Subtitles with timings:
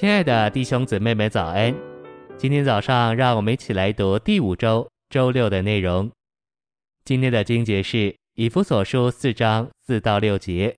[0.00, 1.74] 亲爱的弟兄姊妹们，早安！
[2.38, 6.10] 今天早上，让我们一起来读第五周周六的内容。
[7.04, 10.74] 今天的经节是以弗所书四章四到六节：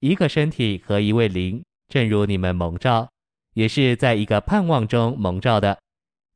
[0.00, 3.08] 一个身体和一位灵，正如你们蒙召，
[3.54, 5.78] 也是在一个盼望中蒙召的。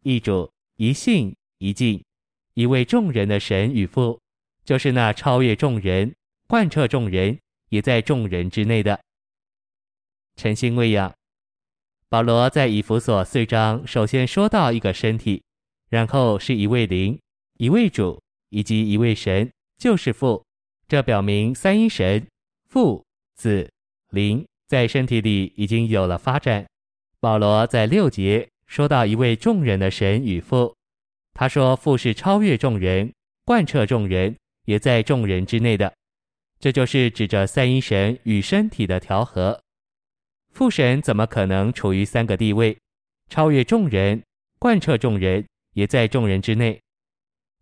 [0.05, 2.01] 一主、一信、一敬，
[2.55, 4.17] 一位众人的神与父，
[4.65, 6.15] 就是那超越众人、
[6.47, 7.37] 贯彻众人，
[7.71, 8.97] 也在众人之内的。
[10.37, 11.13] 晨星喂养。
[12.09, 15.43] 保罗在以弗所四章首先说到一个身体，
[15.89, 17.19] 然后是一位灵、
[17.59, 20.45] 一位主以及一位神，就是父。
[20.87, 22.25] 这表明三一神
[22.69, 23.69] 父、子、
[24.11, 26.65] 灵在身体里已经有了发展。
[27.19, 30.73] 保罗在六节说到一位众人的神与父，
[31.35, 33.13] 他说父是超越众人、
[33.45, 35.93] 贯彻众人，也在众人之内的。
[36.61, 39.61] 这就是指着三一神与身体的调和。
[40.57, 42.75] 父神怎么可能处于三个地位，
[43.29, 44.23] 超越众人，
[44.59, 46.81] 贯彻众人，也在众人之内？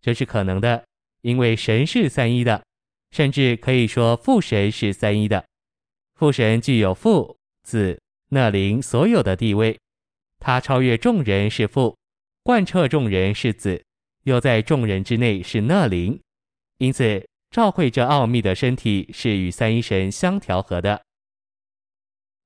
[0.01, 0.81] 这是可能的，
[1.21, 2.63] 因为神是三一的，
[3.11, 5.43] 甚至可以说父神是三一的。
[6.15, 9.77] 父神具有父、子、那灵所有的地位，
[10.39, 11.97] 他超越众人是父，
[12.43, 13.83] 贯彻众人是子，
[14.23, 16.17] 又在众人之内是那灵。
[16.77, 21.01] 因此，照会这奥秘的身体是与三一神相调和的。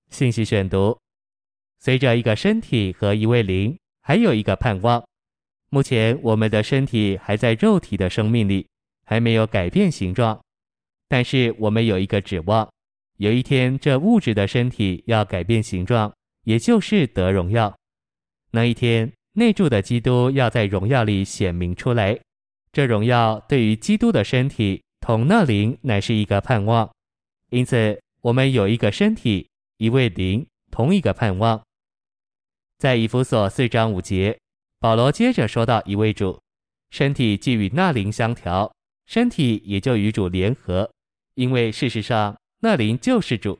[0.09, 0.97] 信息选读：
[1.79, 5.03] 随着一个身体和一位灵，还有一个盼望。
[5.69, 8.67] 目前我们的身体还在肉体的生命里，
[9.05, 10.39] 还没有改变形状。
[11.07, 12.67] 但是我们有一个指望，
[13.17, 16.11] 有一天这物质的身体要改变形状，
[16.43, 17.75] 也就是得荣耀。
[18.51, 22.19] 那一天，内住的基督要在荣耀里显明出来。
[22.71, 26.89] 这荣耀对于基督的身体同那灵乃是一个盼望。
[27.51, 29.48] 因此，我们有一个身体。
[29.79, 31.63] 一位灵，同一个盼望。
[32.77, 34.37] 在以弗所四章五节，
[34.77, 36.37] 保罗接着说到一位主，
[36.89, 38.69] 身体既与那灵相调，
[39.05, 40.91] 身体也就与主联合，
[41.35, 43.57] 因为事实上那灵就是主。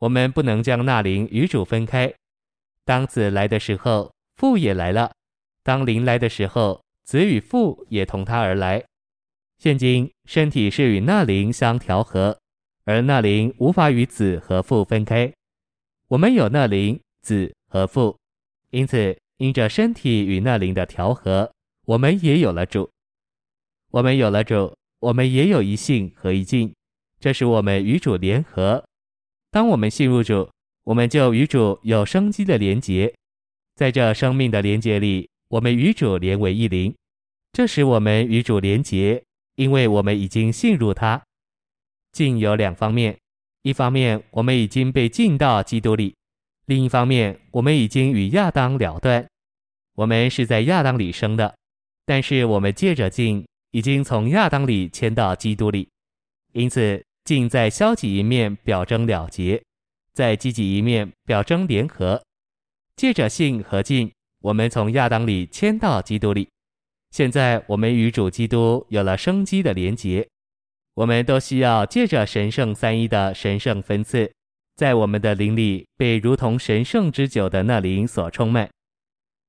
[0.00, 2.12] 我们不能将那灵与主分开。
[2.84, 5.10] 当子来的时候，父也来了；
[5.62, 8.84] 当灵来的时候，子与父也同他而来。
[9.56, 12.38] 现今身体是与那灵相调和。
[12.84, 15.32] 而那灵无法与子和父分开，
[16.08, 18.18] 我们有那灵、子和父，
[18.70, 21.52] 因此因着身体与那灵的调和，
[21.86, 22.90] 我们也有了主。
[23.90, 26.72] 我们有了主，我们也有一性和一敬，
[27.20, 28.84] 这使我们与主联合。
[29.50, 30.50] 当我们信入主，
[30.84, 33.14] 我们就与主有生机的连结，
[33.76, 36.92] 在这生命的连结里，我们与主连为一灵。
[37.52, 39.22] 这使我们与主连结，
[39.56, 41.22] 因为我们已经信入他。
[42.12, 43.18] 敬有两方面，
[43.62, 46.14] 一方面我们已经被进到基督里，
[46.66, 49.26] 另一方面我们已经与亚当了断。
[49.94, 51.54] 我们是在亚当里生的，
[52.06, 55.88] 但是我们借着敬已经从亚当里迁到基督里，
[56.52, 59.62] 因此敬在消极一面表征了结，
[60.12, 62.22] 在积极一面表征联合。
[62.96, 66.48] 借着信和敬，我们从亚当里迁到基督里，
[67.10, 70.28] 现在我们与主基督有了生机的连结。
[70.94, 74.30] 我们都需要借着神圣三一的神圣分赐，
[74.76, 78.68] 在我们的灵里被如同神圣之酒的那灵所充满。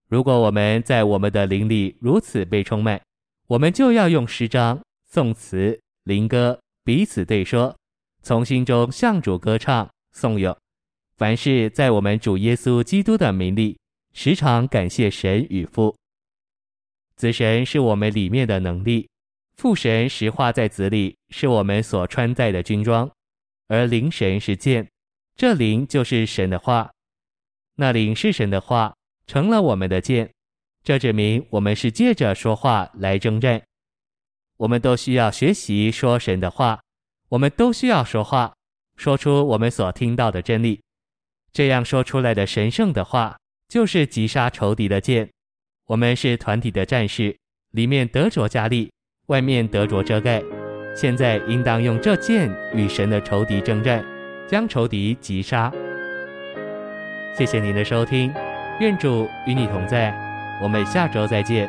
[0.07, 3.01] 如果我们在我们的灵里如此被充满，
[3.47, 7.75] 我们就要用诗章、颂词、灵歌彼此对说，
[8.21, 10.55] 从心中向主歌唱颂咏。
[11.17, 13.77] 凡事在我们主耶稣基督的名里，
[14.13, 15.95] 时常感谢神与父。
[17.15, 19.09] 子神是我们里面的能力。
[19.55, 23.07] 父神实化在子里，是我们所穿戴的军装；
[23.67, 24.89] 而灵神是剑，
[25.35, 26.91] 这灵就是神的话。
[27.75, 30.29] 那灵是神的话，成了我们的剑。
[30.83, 33.61] 这指明我们是借着说话来征战。
[34.57, 36.81] 我们都需要学习说神的话，
[37.29, 38.53] 我们都需要说话，
[38.97, 40.81] 说出我们所听到的真理。
[41.51, 43.38] 这样说出来的神圣的话，
[43.69, 45.29] 就是击杀仇敌的剑。
[45.85, 47.38] 我们是团体的战士，
[47.71, 48.91] 里面得着加力。
[49.33, 50.44] 外面得着遮盖，
[50.95, 54.06] 现在应当用这剑与神的仇敌争战，
[54.45, 55.71] 将仇敌击杀。
[57.35, 58.31] 谢谢您的收听，
[58.80, 60.13] 愿主与你同在，
[60.62, 61.68] 我们下周再见。